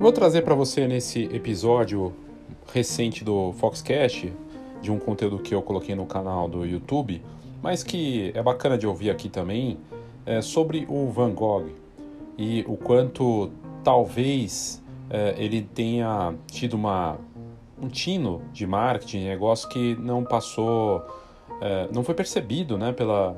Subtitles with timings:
[0.00, 2.14] Vou trazer para você nesse episódio
[2.72, 4.32] recente do Foxcast,
[4.80, 7.20] de um conteúdo que eu coloquei no canal do YouTube,
[7.62, 9.76] mas que é bacana de ouvir aqui também,
[10.24, 11.66] é sobre o Van Gogh
[12.38, 13.50] e o quanto
[13.84, 17.18] talvez é, ele tenha tido uma,
[17.78, 21.04] um tino de marketing, negócio que não passou,
[21.60, 23.34] é, não foi percebido né, pela,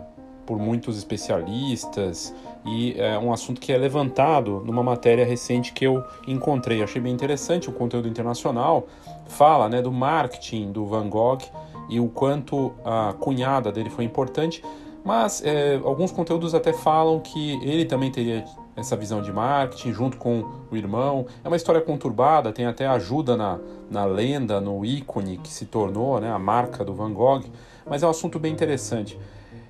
[0.46, 2.32] por muitos especialistas
[2.64, 6.82] e é um assunto que é levantado numa matéria recente que eu encontrei.
[6.82, 8.86] Achei bem interessante o conteúdo internacional.
[9.26, 11.40] Fala né, do marketing do Van Gogh
[11.88, 14.62] e o quanto a cunhada dele foi importante,
[15.04, 18.44] mas é, alguns conteúdos até falam que ele também teria
[18.76, 21.26] essa visão de marketing junto com o irmão.
[21.44, 23.58] É uma história conturbada, tem até ajuda na,
[23.90, 27.42] na lenda, no ícone que se tornou né, a marca do Van Gogh,
[27.86, 29.18] mas é um assunto bem interessante.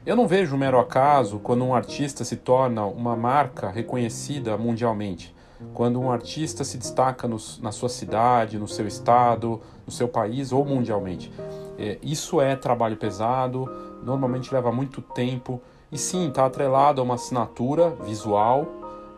[0.04, 5.32] Eu não vejo mero acaso quando um artista se torna uma marca reconhecida mundialmente.
[5.72, 10.50] Quando um artista se destaca no, na sua cidade, no seu estado, no seu país
[10.50, 11.32] ou mundialmente.
[11.78, 13.70] É, isso é trabalho pesado,
[14.02, 18.66] normalmente leva muito tempo e sim, está atrelado a uma assinatura visual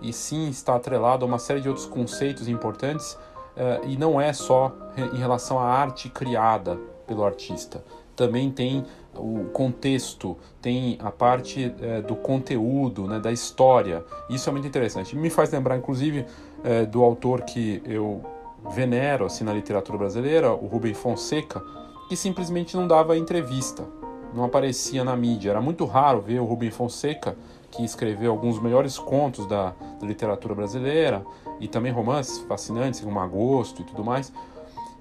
[0.03, 3.19] e sim está atrelado a uma série de outros conceitos importantes
[3.57, 4.71] é, e não é só
[5.15, 7.83] em relação à arte criada pelo artista.
[8.15, 8.85] Também tem
[9.17, 14.05] o contexto, tem a parte é, do conteúdo, né, da história.
[14.29, 15.17] Isso é muito interessante.
[15.17, 16.27] Me faz lembrar, inclusive,
[16.62, 18.23] é, do autor que eu
[18.70, 21.62] venero assim, na literatura brasileira, o Rubem Fonseca,
[22.09, 23.85] que simplesmente não dava entrevista,
[24.33, 25.51] não aparecia na mídia.
[25.51, 27.37] Era muito raro ver o Rubem Fonseca,
[27.70, 31.25] que escreveu alguns melhores contos da, da literatura brasileira
[31.61, 34.33] e também romances fascinantes, como Agosto e tudo mais.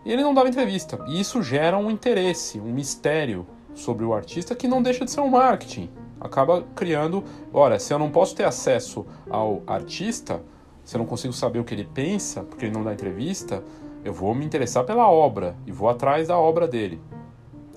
[0.06, 1.00] E ele não dava entrevista.
[1.08, 5.21] E isso gera um interesse, um mistério sobre o artista que não deixa de ser
[5.21, 5.89] um marketing.
[6.19, 10.41] Acaba criando, olha, se eu não posso ter acesso ao artista,
[10.83, 13.63] se eu não consigo saber o que ele pensa, porque ele não dá entrevista,
[14.03, 17.01] eu vou me interessar pela obra e vou atrás da obra dele.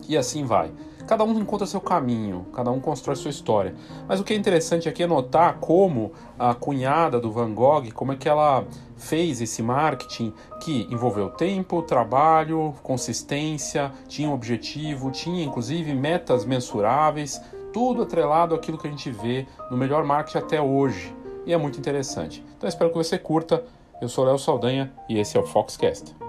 [0.09, 0.71] E assim vai.
[1.07, 3.75] Cada um encontra seu caminho, cada um constrói sua história.
[4.09, 8.13] Mas o que é interessante aqui é notar como a cunhada do Van Gogh, como
[8.13, 8.65] é que ela
[8.97, 17.41] fez esse marketing que envolveu tempo, trabalho, consistência, tinha um objetivo, tinha inclusive metas mensuráveis,
[17.73, 21.15] tudo atrelado àquilo que a gente vê no melhor marketing até hoje.
[21.47, 22.45] E é muito interessante.
[22.57, 23.63] Então espero que você curta.
[24.01, 26.26] Eu sou Léo Saldanha e esse é o Foxcast.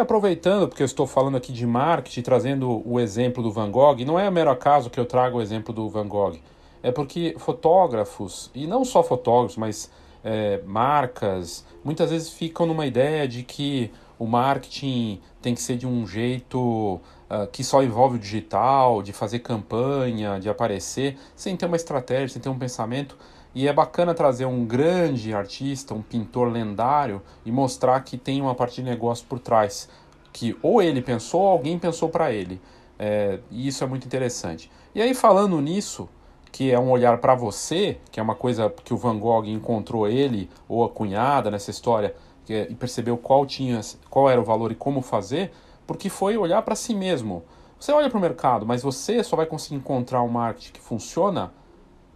[0.00, 4.18] Aproveitando, porque eu estou falando aqui de marketing, trazendo o exemplo do Van Gogh, não
[4.18, 6.38] é mero acaso que eu trago o exemplo do Van Gogh,
[6.82, 9.90] é porque fotógrafos, e não só fotógrafos, mas
[10.24, 15.86] é, marcas, muitas vezes ficam numa ideia de que o marketing tem que ser de
[15.86, 21.66] um jeito uh, que só envolve o digital, de fazer campanha, de aparecer, sem ter
[21.66, 23.16] uma estratégia, sem ter um pensamento.
[23.54, 28.54] E é bacana trazer um grande artista, um pintor lendário e mostrar que tem uma
[28.54, 29.88] parte de negócio por trás,
[30.32, 32.60] que ou ele pensou ou alguém pensou para ele.
[32.98, 34.70] É, e isso é muito interessante.
[34.94, 36.08] E aí, falando nisso,
[36.50, 40.08] que é um olhar para você, que é uma coisa que o Van Gogh encontrou
[40.08, 44.44] ele ou a cunhada nessa história que, é, e percebeu qual, tinha, qual era o
[44.44, 45.52] valor e como fazer,
[45.86, 47.44] porque foi olhar para si mesmo.
[47.78, 51.52] Você olha para o mercado, mas você só vai conseguir encontrar um marketing que funciona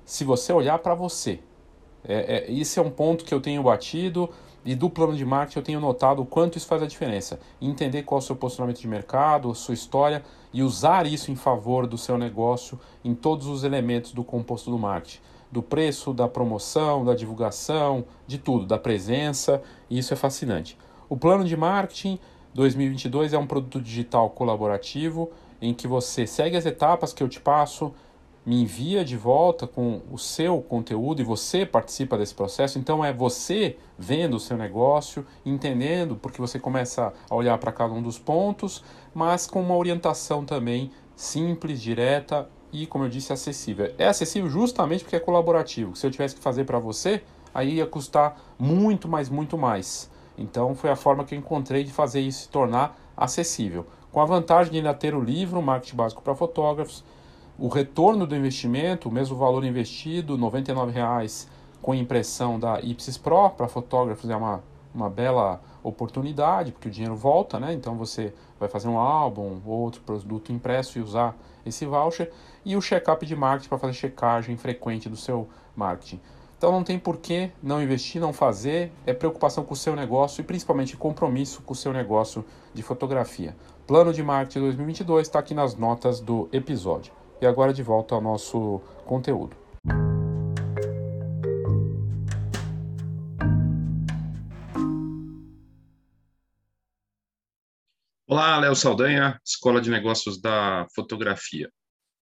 [0.04, 1.40] se você olhar para você.
[2.04, 4.28] É, é, esse é um ponto que eu tenho batido
[4.64, 7.40] e do plano de marketing eu tenho notado o quanto isso faz a diferença.
[7.60, 11.86] Entender qual é o seu posicionamento de mercado, sua história e usar isso em favor
[11.86, 15.20] do seu negócio em todos os elementos do composto do marketing.
[15.50, 20.78] Do preço, da promoção, da divulgação, de tudo, da presença, e isso é fascinante.
[21.08, 22.19] O plano de marketing
[22.54, 25.30] 2022 é um produto digital colaborativo
[25.60, 27.92] em que você segue as etapas que eu te passo,
[28.44, 32.78] me envia de volta com o seu conteúdo e você participa desse processo.
[32.78, 37.94] Então é você vendo o seu negócio, entendendo, porque você começa a olhar para cada
[37.94, 38.82] um dos pontos,
[39.14, 43.93] mas com uma orientação também simples, direta e, como eu disse, acessível.
[43.96, 45.94] É acessível justamente porque é colaborativo.
[45.94, 47.22] Se eu tivesse que fazer para você,
[47.55, 50.11] aí ia custar muito, mais, muito mais.
[50.37, 53.87] Então foi a forma que eu encontrei de fazer isso se tornar acessível.
[54.11, 57.05] Com a vantagem de ainda ter o livro Marketing Básico para Fotógrafos,
[57.58, 61.49] o retorno do investimento, o mesmo valor investido, R$ 99,00
[61.82, 64.62] com impressão da Ipsis Pro, para fotógrafos é uma,
[64.94, 67.72] uma bela oportunidade, porque o dinheiro volta, né?
[67.72, 72.31] Então você vai fazer um álbum ou outro produto impresso e usar esse voucher.
[72.64, 76.20] E o check-up de marketing para fazer checagem frequente do seu marketing.
[76.56, 80.40] Então não tem por que não investir, não fazer, é preocupação com o seu negócio
[80.40, 83.56] e principalmente compromisso com o seu negócio de fotografia.
[83.84, 87.21] Plano de marketing 2022 está aqui nas notas do episódio.
[87.42, 89.56] E agora de volta ao nosso conteúdo.
[98.28, 101.68] Olá, Léo Saldanha, Escola de Negócios da Fotografia.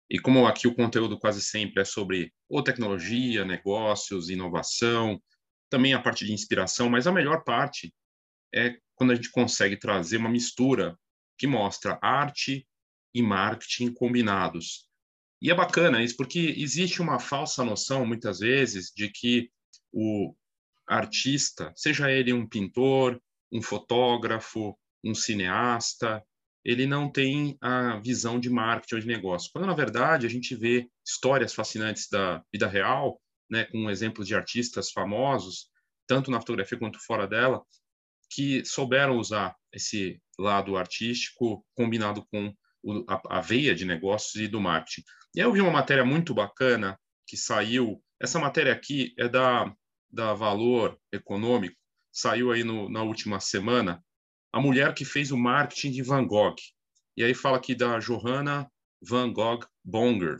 [0.09, 5.21] E como aqui o conteúdo quase sempre é sobre ou tecnologia, negócios, inovação,
[5.69, 7.93] também a parte de inspiração, mas a melhor parte
[8.51, 10.97] é quando a gente consegue trazer uma mistura
[11.37, 12.67] que mostra arte
[13.13, 14.91] e marketing combinados.
[15.43, 19.51] E é bacana isso, porque existe uma falsa noção, muitas vezes, de que
[19.91, 20.33] o
[20.87, 24.73] artista, seja ele um pintor, um fotógrafo,
[25.03, 26.23] um cineasta,
[26.63, 29.51] ele não tem a visão de marketing ou de negócio.
[29.51, 34.35] Quando, na verdade, a gente vê histórias fascinantes da vida real, né, com exemplos de
[34.35, 35.67] artistas famosos,
[36.07, 37.61] tanto na fotografia quanto fora dela,
[38.29, 42.55] que souberam usar esse lado artístico combinado com
[43.07, 45.03] a, a veia de negócios e do marketing.
[45.35, 48.01] E aí eu vi uma matéria muito bacana que saiu.
[48.21, 49.73] Essa matéria aqui é da,
[50.11, 51.75] da Valor Econômico,
[52.11, 54.03] saiu aí no, na última semana,
[54.51, 56.55] a mulher que fez o marketing de Van Gogh.
[57.17, 58.69] E aí fala aqui da Johanna
[59.01, 60.39] Van Gogh Bonger,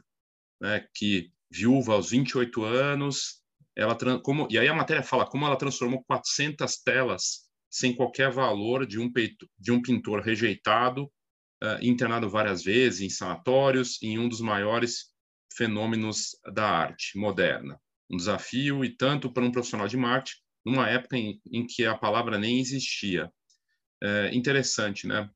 [0.62, 3.42] né, que viúva aos 28 anos,
[3.76, 8.86] ela como e aí a matéria fala como ela transformou 400 telas sem qualquer valor
[8.86, 11.12] de um peito, de um pintor rejeitado,
[11.82, 15.14] internado várias vezes em sanatórios, em um dos maiores
[15.56, 17.80] fenômenos da arte moderna.
[18.10, 21.98] Um desafio e tanto para um profissional de marketing numa época em, em que a
[21.98, 23.32] palavra nem existia
[24.02, 25.30] é, interessante, né?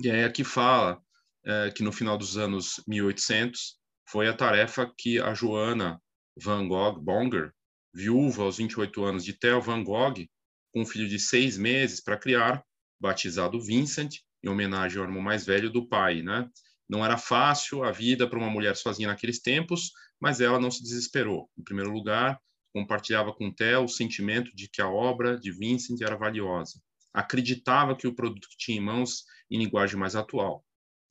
[0.00, 1.00] E aí aqui fala
[1.44, 3.76] é, que no final dos anos 1800
[4.08, 6.00] foi a tarefa que a Joana
[6.36, 7.52] Van Gogh Bonger,
[7.94, 10.26] viúva aos 28 anos de Theo Van Gogh,
[10.72, 12.64] com um filho de seis meses para criar,
[13.00, 16.48] batizado Vincent, em homenagem ao irmão mais velho do pai, né?
[16.88, 20.82] Não era fácil a vida para uma mulher sozinha naqueles tempos, mas ela não se
[20.82, 21.48] desesperou.
[21.58, 22.38] Em primeiro lugar,
[22.72, 26.80] compartilhava com Theo o sentimento de que a obra de Vincent era valiosa
[27.12, 30.64] acreditava que o produto que tinha em mãos em linguagem mais atual.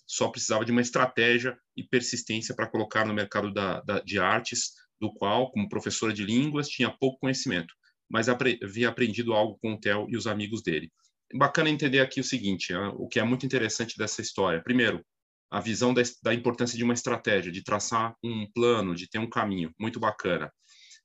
[0.07, 4.71] Só precisava de uma estratégia e persistência para colocar no mercado da, da, de artes,
[4.99, 7.73] do qual, como professora de línguas, tinha pouco conhecimento,
[8.09, 10.91] mas apre, havia aprendido algo com o Theo e os amigos dele.
[11.33, 14.61] Bacana entender aqui o seguinte, né, o que é muito interessante dessa história.
[14.61, 15.03] Primeiro,
[15.51, 19.29] a visão da, da, importância de uma estratégia, de traçar um plano, de ter um
[19.29, 20.51] caminho, muito bacana.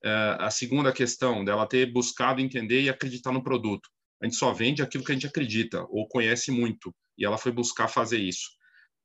[0.05, 3.89] Uh, a segunda questão dela ter buscado entender e acreditar no produto
[4.21, 7.53] a gente só vende aquilo que a gente acredita ou conhece muito, e ela foi
[7.53, 8.49] buscar fazer isso.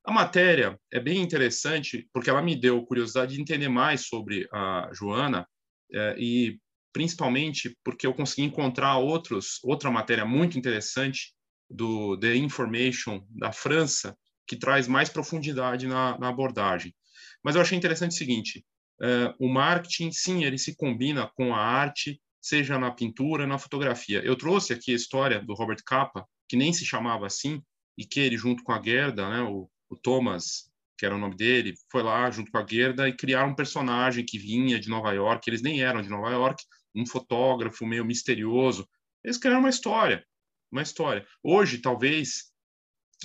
[0.04, 4.90] A matéria é bem interessante porque ela me deu curiosidade de entender mais sobre a
[4.92, 5.46] Joana
[5.92, 6.58] é, e
[6.92, 11.32] principalmente porque eu consegui encontrar outros outra matéria muito interessante
[11.68, 14.16] do The Information da França
[14.46, 16.94] que traz mais profundidade na, na abordagem.
[17.42, 18.64] Mas eu achei interessante o seguinte:
[19.00, 24.20] é, o marketing, sim, ele se combina com a arte seja na pintura, na fotografia.
[24.24, 27.62] Eu trouxe aqui a história do Robert Capa, que nem se chamava assim,
[27.96, 30.68] e que ele, junto com a Gerda, né, o, o Thomas,
[30.98, 34.24] que era o nome dele, foi lá junto com a Gerda e criaram um personagem
[34.24, 38.88] que vinha de Nova York, eles nem eram de Nova York, um fotógrafo meio misterioso.
[39.24, 40.24] Eles criaram uma história,
[40.70, 41.26] uma história.
[41.42, 42.52] Hoje, talvez,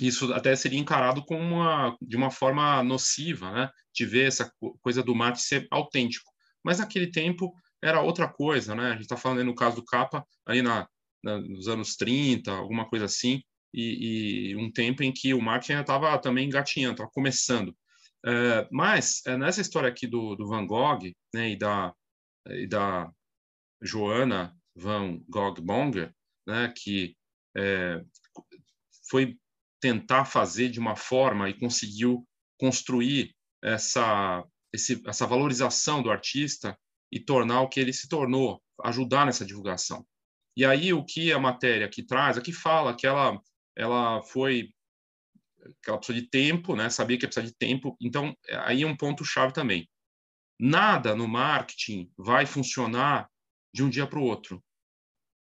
[0.00, 3.70] isso até seria encarado como uma, de uma forma nociva, né?
[3.94, 6.30] De ver essa coisa do mate ser autêntico.
[6.64, 8.88] Mas naquele tempo era outra coisa, né?
[8.88, 10.88] A gente está falando no caso do Capa, ali na,
[11.22, 15.72] na, nos anos 30, alguma coisa assim, e, e um tempo em que o marketing
[15.72, 17.76] ainda estava também engatinhando, estava começando.
[18.24, 20.98] É, mas é, nessa história aqui do, do Van Gogh
[21.34, 21.94] né, e, da,
[22.48, 23.10] e da
[23.80, 26.14] Joana Van Gogh Bonger,
[26.46, 27.16] né, que
[27.56, 28.02] é,
[29.10, 29.36] foi
[29.80, 32.26] tentar fazer de uma forma e conseguiu
[32.58, 36.78] construir essa, esse, essa valorização do artista
[37.10, 40.06] e tornar o que ele se tornou, ajudar nessa divulgação.
[40.56, 43.40] E aí o que a matéria aqui traz, aqui fala que ela
[43.76, 44.74] ela foi
[45.82, 46.90] que ela precisou de tempo, né?
[46.90, 47.96] Sabia que ia precisar de tempo.
[48.00, 49.88] Então aí é um ponto chave também.
[50.58, 53.30] Nada no marketing vai funcionar
[53.72, 54.62] de um dia para o outro.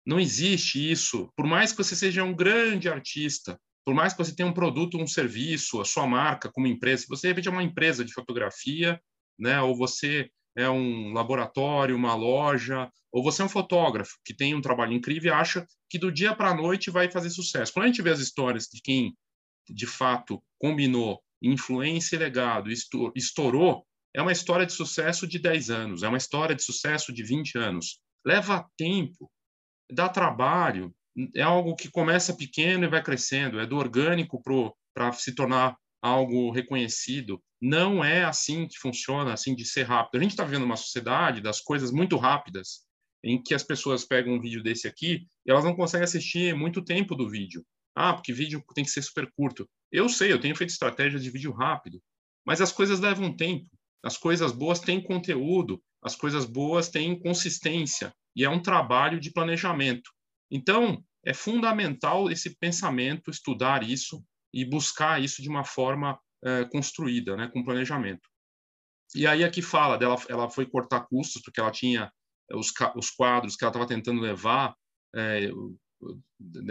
[0.05, 1.33] Não existe isso.
[1.37, 4.99] Por mais que você seja um grande artista, por mais que você tenha um produto,
[4.99, 8.13] um serviço, a sua marca como empresa, se você de repente é uma empresa de
[8.13, 9.01] fotografia,
[9.39, 9.61] né?
[9.61, 14.61] Ou você é um laboratório, uma loja, ou você é um fotógrafo que tem um
[14.61, 17.73] trabalho incrível e acha que do dia para a noite vai fazer sucesso.
[17.73, 19.17] Quando a gente vê as histórias de quem
[19.69, 22.71] de fato combinou influência e legado,
[23.15, 27.23] estourou, é uma história de sucesso de 10 anos, é uma história de sucesso de
[27.23, 28.01] 20 anos.
[28.25, 29.31] Leva tempo,
[29.91, 30.95] dá trabalho,
[31.35, 34.41] é algo que começa pequeno e vai crescendo, é do orgânico
[34.95, 37.43] para se tornar algo reconhecido.
[37.61, 40.21] Não é assim que funciona, assim de ser rápido.
[40.21, 42.81] A gente está vivendo uma sociedade das coisas muito rápidas,
[43.23, 46.83] em que as pessoas pegam um vídeo desse aqui e elas não conseguem assistir muito
[46.83, 47.65] tempo do vídeo.
[47.95, 49.69] Ah, porque vídeo tem que ser super curto.
[49.93, 52.03] Eu sei, eu tenho feito estratégias de vídeo rápido,
[52.45, 53.69] mas as coisas levam tempo.
[54.03, 59.33] As coisas boas têm conteúdo, as coisas boas têm consistência e é um trabalho de
[59.33, 60.11] planejamento.
[60.51, 67.37] Então, é fundamental esse pensamento, estudar isso e buscar isso de uma forma é, construída,
[67.37, 68.29] né, com planejamento.
[69.15, 72.11] E aí aqui fala dela, ela foi cortar custos porque ela tinha
[72.53, 74.75] os, os quadros que ela estava tentando levar
[75.15, 75.49] é,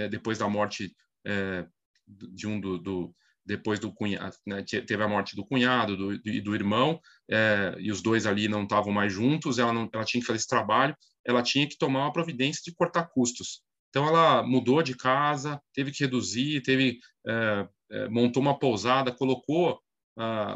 [0.10, 0.94] depois da morte
[1.26, 1.66] é,
[2.08, 6.42] de um do, do depois do cunhado, né, teve a morte do cunhado do, e
[6.42, 10.06] do, do irmão, é, e os dois ali não estavam mais juntos, ela, não, ela
[10.06, 10.96] tinha que fazer esse trabalho,
[11.26, 13.62] ela tinha que tomar uma providência de cortar custos.
[13.90, 19.80] Então ela mudou de casa, teve que reduzir, teve é, é, montou uma pousada, colocou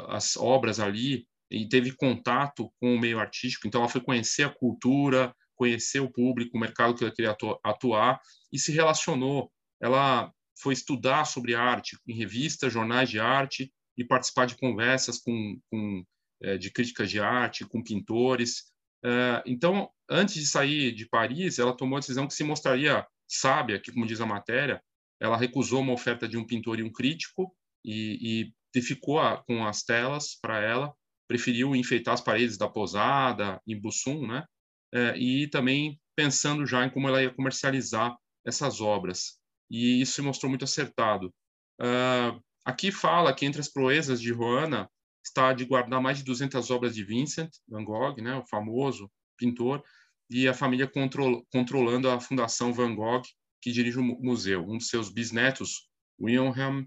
[0.09, 3.67] as obras ali e teve contato com o meio artístico.
[3.67, 8.19] Então ela foi conhecer a cultura, conhecer o público, o mercado que ela queria atuar
[8.51, 9.51] e se relacionou.
[9.81, 15.59] Ela foi estudar sobre arte em revistas, jornais de arte e participar de conversas com,
[15.69, 16.03] com
[16.41, 18.65] é, de críticas de arte, com pintores.
[19.03, 23.79] É, então, antes de sair de Paris, ela tomou a decisão que se mostraria sábia,
[23.79, 24.81] que como diz a matéria,
[25.19, 29.83] ela recusou uma oferta de um pintor e um crítico e, e ficou com as
[29.83, 30.93] telas para ela,
[31.27, 34.45] preferiu enfeitar as paredes da pousada em Bussum, né?
[34.93, 40.21] É, e também pensando já em como ela ia comercializar essas obras e isso se
[40.21, 41.33] mostrou muito acertado.
[41.79, 44.89] Uh, aqui fala que entre as proezas de Joana
[45.23, 49.83] está de guardar mais de 200 obras de Vincent Van Gogh, né, o famoso pintor,
[50.29, 53.23] e a família control, controlando a Fundação Van Gogh,
[53.61, 54.65] que dirige o museu.
[54.67, 55.87] Um de seus bisnetos,
[56.19, 56.85] Wilhelm,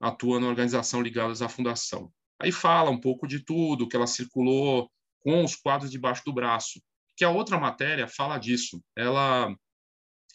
[0.00, 2.12] atua na organização ligada à fundação.
[2.40, 4.90] Aí fala um pouco de tudo, que ela circulou
[5.20, 6.80] com os quadros debaixo do braço.
[7.16, 8.82] Que a outra matéria fala disso.
[8.96, 9.54] Ela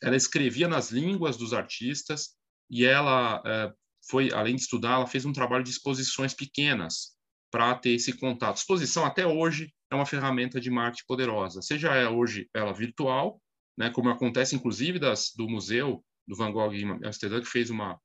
[0.01, 2.35] ela escrevia nas línguas dos artistas
[2.69, 3.71] e ela é,
[4.09, 7.11] foi, além de estudar, ela fez um trabalho de exposições pequenas
[7.51, 8.57] para ter esse contato.
[8.57, 13.41] Exposição até hoje é uma ferramenta de marketing poderosa, seja é hoje ela virtual,
[13.77, 17.99] né, como acontece inclusive das, do museu do Van Gogh em Amsterdã que fez uma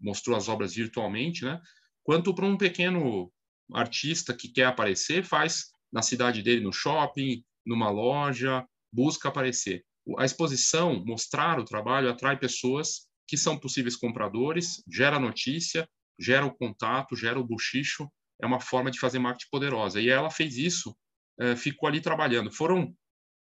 [0.00, 1.60] mostrou as obras virtualmente, né,
[2.02, 3.30] quanto para um pequeno
[3.72, 9.84] artista que quer aparecer faz na cidade dele no shopping, numa loja, busca aparecer
[10.18, 16.54] a exposição, mostrar o trabalho, atrai pessoas que são possíveis compradores, gera notícia, gera o
[16.54, 18.08] contato, gera o buchicho,
[18.40, 20.00] é uma forma de fazer marketing poderosa.
[20.00, 20.94] E ela fez isso,
[21.40, 22.52] é, ficou ali trabalhando.
[22.52, 22.94] Foram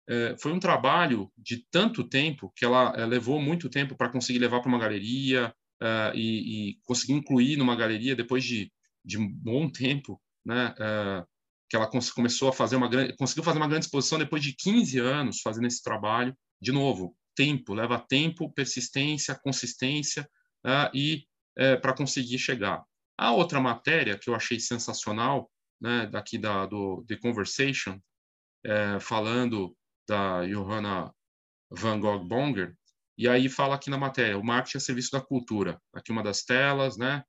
[0.09, 4.39] é, foi um trabalho de tanto tempo que ela é, levou muito tempo para conseguir
[4.39, 5.53] levar para uma galeria
[6.15, 8.71] e, e, conseguir incluir numa galeria depois de,
[9.05, 10.73] de um bom tempo, né?
[11.67, 14.53] É, que ela começou a fazer uma grande, conseguiu fazer uma grande exposição depois de
[14.53, 16.35] 15 anos fazendo esse trabalho.
[16.61, 20.27] De novo, tempo, leva tempo, persistência, consistência
[20.65, 21.25] uh, e
[21.59, 22.83] uh, para conseguir chegar.
[23.17, 27.99] A outra matéria que eu achei sensacional, né, daqui da, do The Conversation,
[28.65, 29.75] uh, falando
[30.07, 31.13] da Johanna
[31.69, 32.75] Van Gogh Bonger,
[33.17, 35.81] e aí fala aqui na matéria, o marketing a serviço da cultura.
[35.93, 37.23] Aqui uma das telas, né?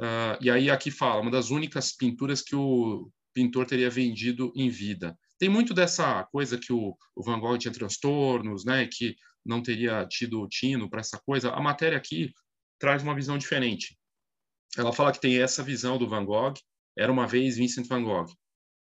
[0.00, 4.68] Uh, e aí aqui fala, uma das únicas pinturas que o pintor teria vendido em
[4.68, 5.16] vida.
[5.38, 10.06] Tem muito dessa coisa que o, o Van Gogh tinha transtornos, né, que não teria
[10.06, 11.50] tido tino para essa coisa.
[11.50, 12.32] A matéria aqui
[12.78, 13.96] traz uma visão diferente.
[14.76, 16.54] Ela fala que tem essa visão do Van Gogh,
[16.96, 18.26] era uma vez Vincent Van Gogh,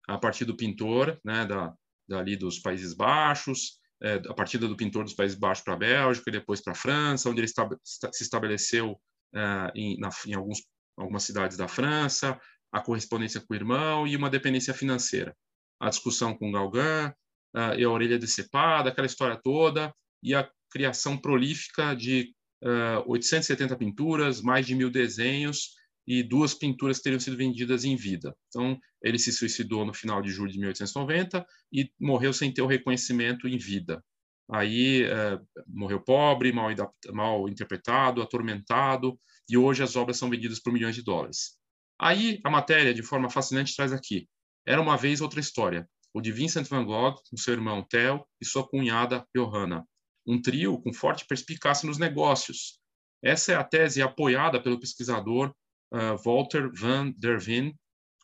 [0.09, 1.73] a partir do pintor, né, da,
[2.09, 6.31] dali dos Países Baixos, é, a partir do pintor dos Países Baixos para a Bélgica
[6.31, 8.99] e depois para a França, onde ele se estabeleceu
[9.35, 10.59] é, em, na, em alguns,
[10.97, 12.39] algumas cidades da França,
[12.73, 15.37] a correspondência com o irmão e uma dependência financeira.
[15.81, 17.13] A discussão com Galgan,
[17.57, 23.77] uh, e a orelha decepada, aquela história toda, e a criação prolífica de uh, 870
[23.77, 28.35] pinturas, mais de mil desenhos, e duas pinturas teriam sido vendidas em vida.
[28.49, 32.67] Então, ele se suicidou no final de julho de 1890 e morreu sem ter o
[32.67, 34.03] reconhecimento em vida.
[34.51, 36.71] Aí uh, morreu pobre, mal,
[37.13, 41.58] mal interpretado, atormentado, e hoje as obras são vendidas por milhões de dólares.
[41.99, 44.29] Aí a matéria, de forma fascinante, traz aqui.
[44.67, 45.89] Era uma vez outra história.
[46.15, 49.85] O de Vincent van Gogh, com seu irmão Theo e sua cunhada Johanna.
[50.27, 52.79] Um trio com forte perspicácia nos negócios.
[53.23, 55.53] Essa é a tese apoiada pelo pesquisador
[55.93, 57.75] uh, Walter van der Veen,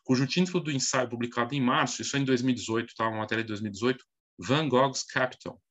[0.03, 3.07] cujo título do ensaio publicado em março, isso é em 2018, tá?
[3.07, 4.05] uma matéria de 2018,
[4.39, 5.61] Van Gogh's Capital.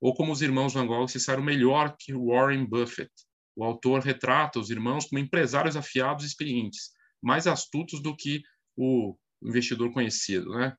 [0.00, 3.10] Ou como os irmãos Van Gogh se saíram melhor que Warren Buffett.
[3.56, 6.90] O autor retrata os irmãos como empresários afiados e experientes,
[7.24, 8.42] mais astutos do que
[8.76, 10.76] o investidor conhecido, né?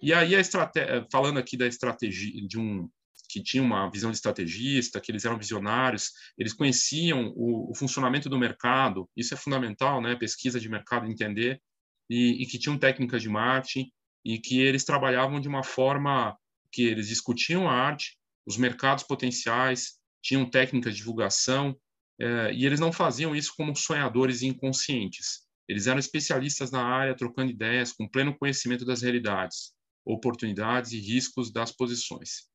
[0.00, 2.88] E aí a estratégia, falando aqui da estratégia de um
[3.28, 8.28] que tinha uma visão de estrategista, que eles eram visionários, eles conheciam o, o funcionamento
[8.28, 10.14] do mercado, isso é fundamental, né?
[10.14, 11.60] Pesquisa de mercado, entender,
[12.08, 13.90] e, e que tinham técnicas de marketing
[14.24, 16.36] e que eles trabalhavam de uma forma
[16.70, 21.76] que eles discutiam a arte, os mercados potenciais, tinham técnicas de divulgação,
[22.18, 25.45] é, e eles não faziam isso como sonhadores inconscientes.
[25.68, 29.72] Eles eram especialistas na área, trocando ideias, com pleno conhecimento das realidades,
[30.04, 32.48] oportunidades e riscos das posições.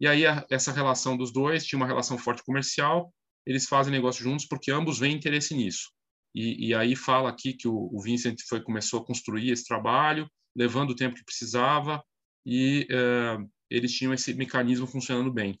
[0.00, 3.12] E aí a, essa relação dos dois tinha uma relação forte comercial.
[3.46, 5.90] Eles fazem negócio juntos porque ambos veem interesse nisso.
[6.34, 10.28] E, e aí fala aqui que o, o, Vincent foi começou a construir esse trabalho,
[10.56, 12.02] levando o tempo que precisava
[12.44, 13.38] e é,
[13.70, 15.58] eles tinham esse mecanismo funcionando bem.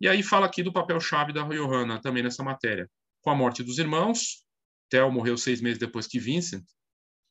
[0.00, 2.88] E aí fala aqui do papel-chave da Johanna também nessa matéria.
[3.22, 4.43] Com a morte dos irmãos,
[4.88, 6.64] Theo morreu seis meses depois que Vincent,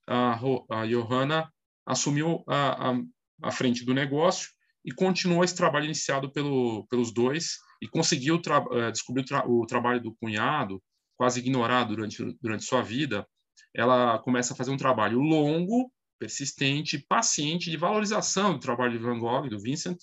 [0.07, 1.51] a, a Johanna
[1.85, 3.01] assumiu a, a,
[3.43, 4.49] a frente do negócio
[4.85, 10.01] e continuou esse trabalho iniciado pelo, pelos dois e conseguiu uh, descobrir tra o, trabalho
[10.01, 10.81] do cunhado,
[11.17, 13.25] quase ignorado durante, durante sua vida.
[13.73, 19.19] Ela começa a fazer um trabalho longo, persistente, paciente de valorização do trabalho de Van
[19.19, 19.97] Gogh, do Vincent,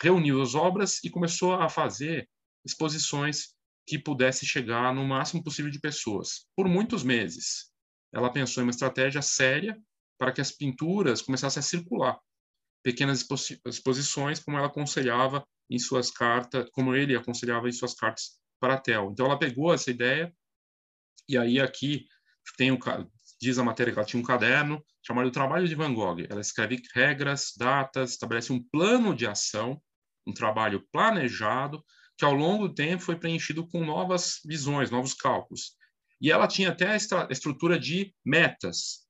[0.00, 2.28] reuniu as obras e começou a fazer
[2.64, 3.54] exposições
[3.86, 7.70] que pudesse chegar no máximo possível de pessoas, por muitos meses.
[8.14, 9.76] Ela pensou em uma estratégia séria
[10.18, 12.18] para que as pinturas começassem a circular
[12.82, 13.26] pequenas
[13.66, 18.78] exposições, como ela aconselhava em suas cartas, como ele aconselhava em suas cartas para a
[18.78, 19.10] Tel.
[19.10, 20.34] Então ela pegou essa ideia
[21.28, 22.06] e aí aqui
[22.56, 22.78] tem um
[23.40, 26.20] diz a matéria que ela tinha um caderno chamado Trabalho de Van Gogh.
[26.28, 29.80] Ela escreve regras, datas, estabelece um plano de ação,
[30.26, 31.84] um trabalho planejado
[32.22, 35.72] que ao longo do tempo foi preenchido com novas visões, novos cálculos.
[36.20, 36.96] E ela tinha até a
[37.28, 39.08] estrutura de metas,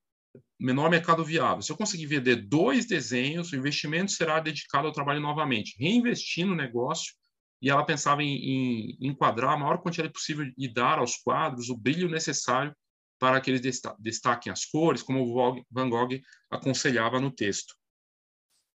[0.58, 1.60] menor mercado viável.
[1.60, 6.54] Se eu conseguir vender dois desenhos, o investimento será dedicado ao trabalho novamente, reinvestir no
[6.54, 7.12] negócio.
[7.60, 11.76] E ela pensava em, em enquadrar a maior quantidade possível e dar aos quadros o
[11.76, 12.74] brilho necessário
[13.18, 13.60] para que eles
[13.98, 16.18] destaquem as cores, como Van Gogh
[16.50, 17.74] aconselhava no texto.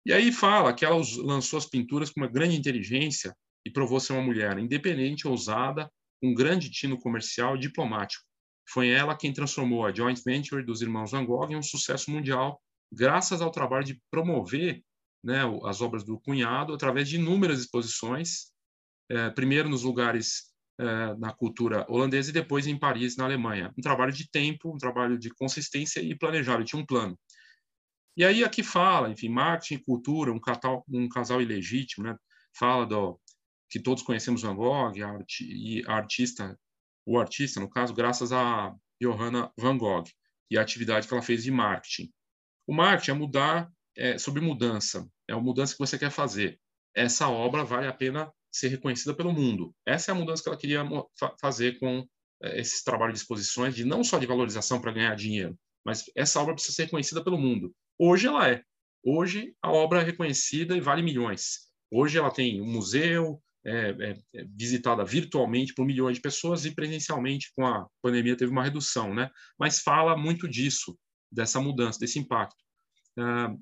[0.05, 3.35] E aí fala que ela lançou as pinturas com uma grande inteligência
[3.67, 8.25] e provou ser uma mulher independente, ousada, com um grande tino comercial e diplomático.
[8.69, 12.63] Foi ela quem transformou a joint venture dos irmãos Van Gogh em um sucesso mundial,
[12.93, 14.85] graças ao trabalho de promover
[15.23, 18.53] né, as obras do cunhado através de inúmeras exposições,
[19.11, 23.75] é, primeiro nos lugares é, na cultura holandesa e depois em Paris, na Alemanha.
[23.77, 27.19] Um trabalho de tempo, um trabalho de consistência e planejado, tinha um plano.
[28.17, 32.17] E aí aqui fala, enfim, marketing, cultura, um, casal, um casal ilegítimo, né?
[32.57, 33.21] Fala do
[33.69, 36.59] que todos conhecemos Van Gogh, a, e a artista
[37.07, 40.05] o artista, no caso, graças a Johanna Van Gogh
[40.51, 42.13] e a atividade que ela fez de marketing.
[42.67, 46.59] O marketing é mudar é, sobre mudança, é a mudança que você quer fazer.
[46.95, 49.73] Essa obra vale a pena ser reconhecida pelo mundo.
[49.87, 50.85] Essa é a mudança que ela queria
[51.41, 52.05] fazer com
[52.43, 56.41] é, esses trabalhos de exposições, de não só de valorização para ganhar dinheiro, mas essa
[56.41, 57.73] obra precisa ser reconhecida pelo mundo.
[57.97, 58.63] Hoje ela é.
[59.05, 61.67] Hoje a obra é reconhecida e vale milhões.
[61.89, 66.73] Hoje ela tem um museu, é, é, é, visitada virtualmente por milhões de pessoas e
[66.73, 69.29] presencialmente com a pandemia teve uma redução, né?
[69.59, 70.97] Mas fala muito disso,
[71.33, 72.63] dessa mudança, desse impacto.
[73.19, 73.53] Ah,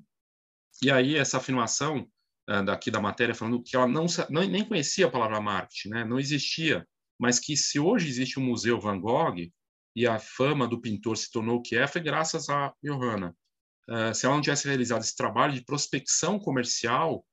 [0.83, 2.07] e aí essa afirmação
[2.47, 6.05] ah, daqui da matéria falando que ela não, não, nem conhecia a palavra marketing, né?
[6.05, 6.87] Não existia,
[7.19, 9.51] mas que se hoje existe um museu Van Gogh
[9.95, 13.35] e a fama do pintor se tornou o que é, foi graças a Johanna.
[13.89, 17.25] Uh, se ela não tivesse realizado esse trabalho de prospecção comercial,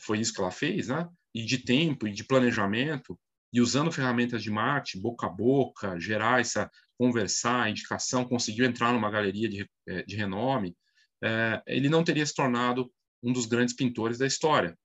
[0.00, 1.08] foi isso que ela fez, né?
[1.38, 3.16] E de tempo e de planejamento,
[3.52, 9.08] e usando ferramentas de marketing, boca a boca, gerar essa conversar, indicação, conseguiu entrar numa
[9.08, 10.76] galeria de, é, de renome,
[11.22, 14.76] é, ele não teria se tornado um dos grandes pintores da história.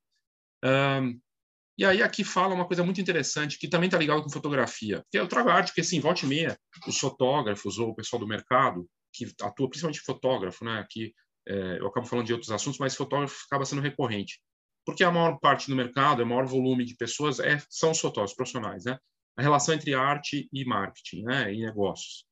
[0.64, 1.20] Um,
[1.76, 5.18] e aí aqui fala uma coisa muito interessante, que também está ligado com fotografia, que
[5.18, 6.56] eu trago arte, porque assim, volta e meia,
[6.88, 11.16] os fotógrafos ou o pessoal do mercado, que atua principalmente fotógrafo, né, que
[11.48, 14.40] é, eu acabo falando de outros assuntos, mas fotógrafo acaba sendo recorrente
[14.86, 18.36] porque a maior parte do mercado, o maior volume de pessoas é, são os fotógrafos
[18.36, 18.98] profissionais, né?
[19.38, 21.54] A relação entre arte e marketing, né?
[21.54, 22.26] E negócios.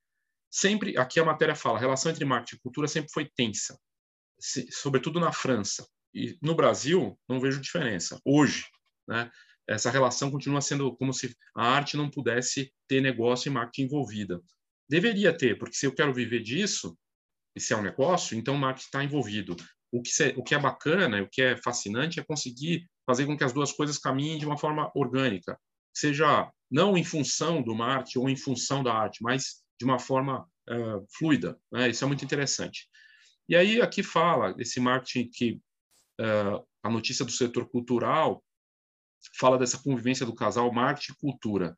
[0.50, 3.80] Sempre, aqui a matéria fala, a relação entre marketing e cultura sempre foi tensa,
[4.40, 5.88] se, sobretudo na França.
[6.14, 8.20] E no Brasil, não vejo diferença.
[8.26, 8.66] Hoje,
[9.08, 9.32] né?
[9.68, 14.42] Essa relação continua sendo como se a arte não pudesse ter negócio e marketing envolvida.
[14.90, 16.98] Deveria ter, porque se eu quero viver disso,
[17.56, 19.56] e se é um negócio, então o marketing está envolvido
[19.92, 23.44] o que, o que é bacana, o que é fascinante é conseguir fazer com que
[23.44, 25.60] as duas coisas caminhem de uma forma orgânica,
[25.94, 30.48] seja não em função do marketing ou em função da arte, mas de uma forma
[30.70, 31.60] uh, fluida.
[31.72, 31.90] Né?
[31.90, 32.88] Isso é muito interessante.
[33.50, 35.62] E aí aqui fala esse marketing que
[36.22, 38.42] uh, a notícia do setor cultural
[39.38, 41.78] fala dessa convivência do casal marketing e cultura,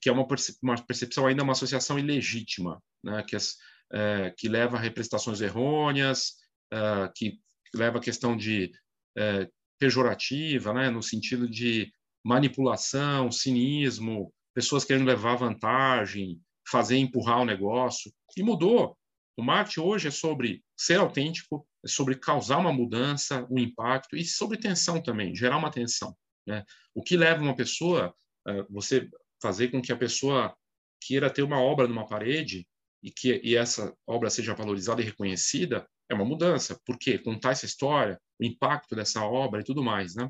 [0.00, 0.26] que é uma,
[0.62, 3.22] uma percepção ainda uma associação ilegítima, né?
[3.22, 3.56] que, as,
[3.92, 6.34] é, que leva a representações errôneas,
[6.72, 7.38] é, que
[7.74, 8.70] leva a questão de
[9.16, 10.90] é, pejorativa, né?
[10.90, 11.92] no sentido de
[12.24, 18.12] manipulação, cinismo, pessoas querendo levar vantagem, fazer empurrar o negócio.
[18.36, 18.96] E mudou.
[19.36, 24.24] O marketing hoje é sobre ser autêntico, é sobre causar uma mudança, um impacto e
[24.24, 26.14] sobre tensão também, gerar uma tensão.
[26.46, 26.64] Né?
[26.94, 28.14] O que leva uma pessoa,
[28.46, 29.08] uh, você
[29.40, 30.54] fazer com que a pessoa
[31.00, 32.66] queira ter uma obra numa parede
[33.02, 36.78] e que e essa obra seja valorizada e reconhecida, é uma mudança.
[36.84, 37.18] Por quê?
[37.18, 40.14] Contar essa história, o impacto dessa obra e tudo mais.
[40.16, 40.24] Né?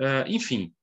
[0.00, 0.74] Uh, enfim,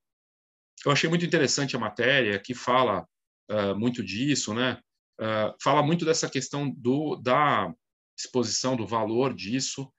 [0.86, 3.06] eu achei muito interessante a matéria que fala
[3.52, 4.80] uh, muito disso, né?
[5.20, 7.74] Uh, fala muito dessa questão do, da
[8.18, 9.92] exposição, do valor disso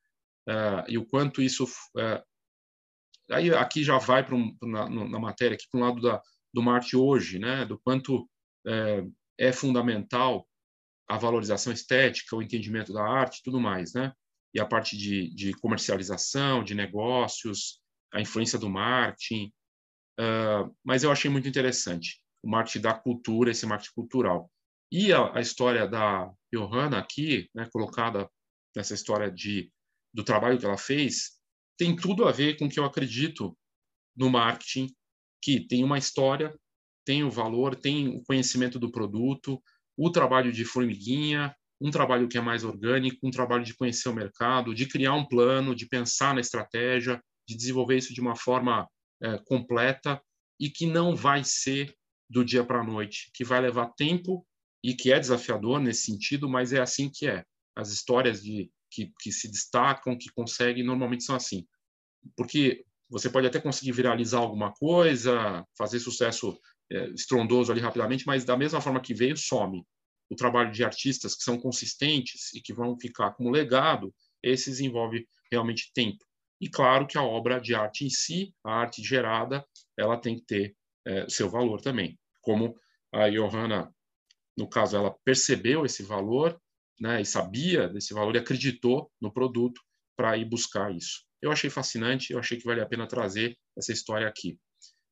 [0.89, 1.65] e o quanto isso.
[3.31, 6.21] aí aqui já vai para um, na, na, matéria aqui para um lado da,
[6.53, 7.65] do marketing hoje, né?
[7.65, 8.29] Do quanto
[9.39, 10.49] é fundamental
[11.09, 14.13] a valorização estética, o entendimento da arte, tudo mais, né?
[14.55, 17.81] E a parte de, de comercialização, de negócios,
[18.13, 19.53] a influência do marketing,
[20.21, 24.51] Uh, mas eu achei muito interessante o marketing da cultura, esse marketing cultural.
[24.93, 28.29] E a, a história da Johanna aqui, né, colocada
[28.77, 29.73] nessa história de,
[30.13, 31.39] do trabalho que ela fez,
[31.79, 33.57] tem tudo a ver com o que eu acredito
[34.15, 34.95] no marketing,
[35.43, 36.55] que tem uma história,
[37.07, 39.63] tem o valor, tem o conhecimento do produto,
[39.97, 44.15] o trabalho de formiguinha, um trabalho que é mais orgânico, um trabalho de conhecer o
[44.15, 48.89] mercado, de criar um plano, de pensar na estratégia, de desenvolver isso de uma forma
[49.23, 50.21] é, completa
[50.59, 51.95] e que não vai ser
[52.29, 54.47] do dia para a noite, que vai levar tempo
[54.85, 57.45] e que é desafiador nesse sentido, mas é assim que é.
[57.75, 61.67] As histórias de que, que se destacam, que conseguem, normalmente são assim.
[62.37, 66.59] Porque você pode até conseguir viralizar alguma coisa, fazer sucesso
[66.93, 69.85] é, estrondoso ali rapidamente, mas da mesma forma que veio, some.
[70.31, 75.27] O trabalho de artistas que são consistentes e que vão ficar como legado, esses envolve
[75.51, 76.25] realmente tempo.
[76.61, 79.67] E claro que a obra de arte em si, a arte gerada,
[79.99, 82.19] ela tem que ter é, seu valor também.
[82.41, 82.79] Como
[83.13, 83.93] a Johanna,
[84.57, 86.61] no caso, ela percebeu esse valor,
[87.01, 89.81] né, e sabia desse valor e acreditou no produto
[90.17, 91.25] para ir buscar isso.
[91.41, 94.59] Eu achei fascinante, eu achei que vale a pena trazer essa história aqui.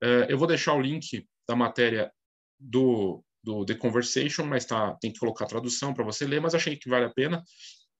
[0.03, 2.13] É, eu vou deixar o link da matéria
[2.59, 6.55] do, do The Conversation, mas tá, tem que colocar a tradução para você ler, mas
[6.55, 7.43] achei que vale a pena.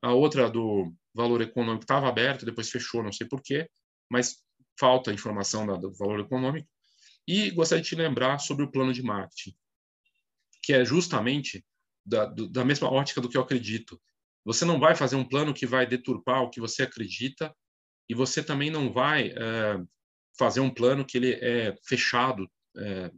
[0.03, 3.69] A outra do valor econômico estava aberta, depois fechou, não sei porquê,
[4.11, 4.37] mas
[4.79, 6.69] falta informação do valor econômico.
[7.27, 9.55] E gostaria de te lembrar sobre o plano de marketing,
[10.63, 11.65] que é justamente
[12.05, 14.01] da, da mesma ótica do que eu acredito.
[14.45, 17.55] Você não vai fazer um plano que vai deturpar o que você acredita
[18.09, 19.79] e você também não vai é,
[20.39, 23.11] fazer um plano que ele é fechado, é,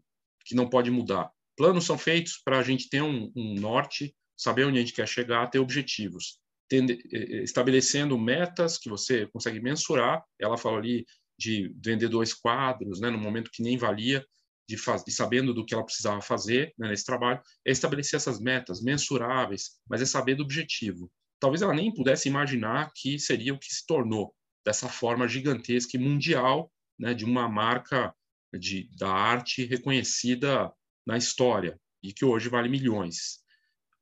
[0.45, 1.31] que não pode mudar.
[1.61, 5.07] Planos são feitos para a gente ter um, um norte, saber onde a gente quer
[5.07, 6.41] chegar, ter objetivos.
[6.73, 10.25] Eh, estabelecendo metas que você consegue mensurar.
[10.41, 11.05] Ela falou ali
[11.39, 14.25] de vender dois quadros, né, no momento que nem valia,
[14.67, 18.41] de, faz, de sabendo do que ela precisava fazer né, nesse trabalho, é estabelecer essas
[18.41, 21.13] metas mensuráveis, mas é saber do objetivo.
[21.39, 26.01] Talvez ela nem pudesse imaginar que seria o que se tornou dessa forma gigantesca e
[26.01, 28.15] mundial, né, de uma marca
[28.59, 30.73] de, da arte reconhecida
[31.07, 33.41] na história e que hoje vale milhões.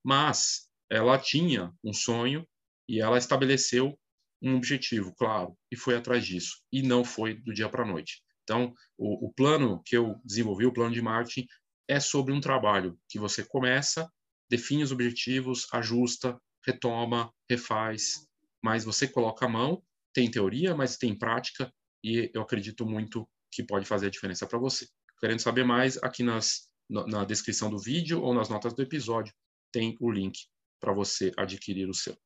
[0.04, 2.46] Mas ela tinha um sonho
[2.88, 3.98] e ela estabeleceu
[4.40, 6.60] um objetivo, claro, e foi atrás disso.
[6.72, 8.22] E não foi do dia para a noite.
[8.44, 11.46] Então, o, o, plano que eu desenvolvi, o plano de marketing,
[11.86, 14.10] é sobre um trabalho que você começa,
[14.48, 18.26] define os objetivos, ajusta, retoma, refaz,
[18.62, 19.82] mas você coloca a mão,
[20.14, 21.70] tem teoria, mas tem prática,
[22.02, 24.86] e eu acredito muito que pode fazer a diferença para você.
[25.20, 29.34] Querendo saber mais, aqui nas, na descrição do vídeo ou nas notas do episódio,
[29.70, 30.46] tem o link
[30.80, 32.16] para você adquirir o seu.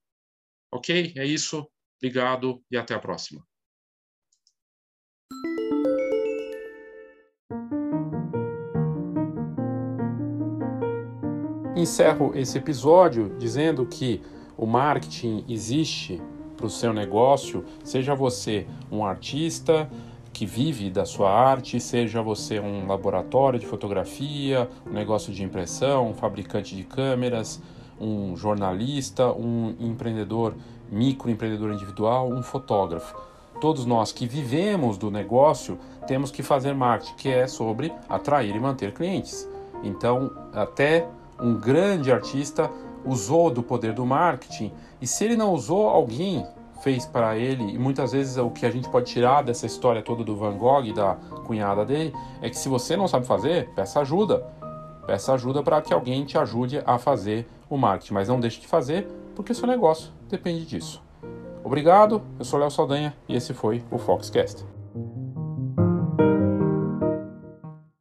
[0.73, 1.13] Ok?
[1.17, 1.67] É isso.
[1.99, 3.47] Obrigado e até a próxima.
[11.77, 14.23] Encerro esse episódio dizendo que
[14.57, 16.21] o marketing existe
[16.57, 19.91] para o seu negócio, seja você um artista
[20.33, 26.11] que vive da sua arte, seja você um laboratório de fotografia, um negócio de impressão,
[26.11, 27.61] um fabricante de câmeras,
[28.01, 30.55] um jornalista, um empreendedor,
[30.91, 33.15] microempreendedor individual, um fotógrafo.
[33.61, 38.61] Todos nós que vivemos do negócio temos que fazer marketing, que é sobre atrair e
[38.61, 39.49] manter clientes.
[39.85, 41.07] Então, até
[41.41, 42.71] um grande artista
[43.05, 46.47] usou do poder do marketing, e se ele não usou, alguém
[46.83, 50.25] fez para ele, e muitas vezes o que a gente pode tirar dessa história toda
[50.25, 51.15] do Van Gogh e da
[51.47, 54.45] cunhada dele é que se você não sabe fazer, peça ajuda.
[55.07, 58.67] Peça ajuda para que alguém te ajude a fazer o marketing, mas não deixe de
[58.67, 61.03] fazer, porque seu negócio depende disso.
[61.65, 64.65] Obrigado, eu sou Léo Saldanha e esse foi o Foxcast.